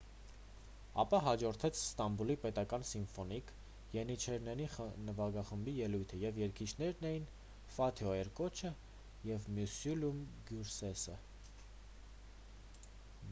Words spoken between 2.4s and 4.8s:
պետական սիմֆոնիկ ենիչերների